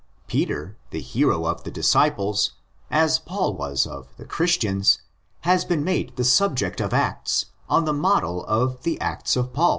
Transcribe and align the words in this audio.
Peter, 0.25 0.77
the 0.89 0.99
hero 0.99 1.45
of 1.45 1.61
the'' 1.63 1.69
disciples" 1.79 2.53
as 2.89 3.19
Paul 3.19 3.53
was 3.53 3.85
of 3.85 4.07
the 4.17 4.25
'"'Christians,'' 4.25 4.97
has 5.41 5.63
been 5.63 5.83
made 5.83 6.15
the 6.15 6.23
sub 6.23 6.55
ject 6.57 6.81
of 6.81 6.91
Acts 6.91 7.45
on 7.69 7.85
the 7.85 7.93
model 7.93 8.43
of 8.47 8.81
the 8.81 8.99
Acts 8.99 9.35
of 9.35 9.53
Paw. 9.53 9.69